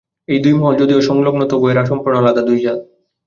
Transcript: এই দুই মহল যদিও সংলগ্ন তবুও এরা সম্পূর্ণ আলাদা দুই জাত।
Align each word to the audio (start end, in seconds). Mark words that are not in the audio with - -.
এই 0.27 0.39
দুই 0.43 0.53
মহল 0.53 0.75
যদিও 0.81 0.99
সংলগ্ন 1.01 1.41
তবুও 1.49 1.71
এরা 1.71 1.83
সম্পূর্ণ 1.85 2.15
আলাদা 2.17 2.41
দুই 2.43 2.59
জাত। 2.63 2.79